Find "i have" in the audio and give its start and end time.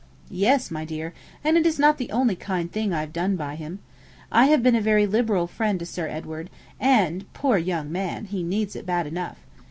2.91-3.13, 4.31-4.63